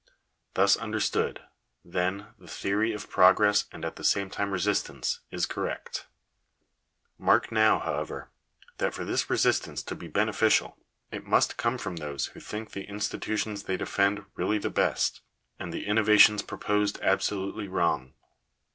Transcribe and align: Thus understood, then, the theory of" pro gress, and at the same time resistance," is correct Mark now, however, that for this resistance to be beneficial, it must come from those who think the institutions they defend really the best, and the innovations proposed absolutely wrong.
Thus 0.55 0.77
understood, 0.77 1.41
then, 1.85 2.29
the 2.39 2.47
theory 2.47 2.91
of" 2.91 3.07
pro 3.07 3.33
gress, 3.33 3.65
and 3.71 3.85
at 3.85 3.97
the 3.97 4.03
same 4.03 4.31
time 4.31 4.49
resistance," 4.49 5.19
is 5.29 5.45
correct 5.45 6.07
Mark 7.19 7.51
now, 7.51 7.77
however, 7.77 8.31
that 8.79 8.95
for 8.95 9.05
this 9.05 9.29
resistance 9.29 9.83
to 9.83 9.93
be 9.93 10.07
beneficial, 10.07 10.75
it 11.11 11.27
must 11.27 11.55
come 11.55 11.77
from 11.77 11.97
those 11.97 12.25
who 12.33 12.39
think 12.39 12.71
the 12.71 12.85
institutions 12.89 13.65
they 13.65 13.77
defend 13.77 14.25
really 14.33 14.57
the 14.57 14.71
best, 14.71 15.21
and 15.59 15.71
the 15.71 15.85
innovations 15.85 16.41
proposed 16.41 16.99
absolutely 17.03 17.67
wrong. 17.67 18.15